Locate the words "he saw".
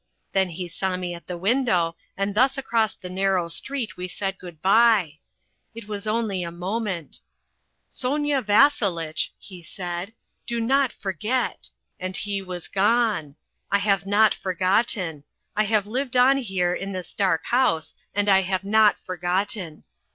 0.49-0.97